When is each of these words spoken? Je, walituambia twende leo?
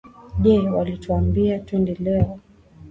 Je, 0.43 0.55
walituambia 0.71 1.59
twende 1.59 1.93
leo? 2.05 2.39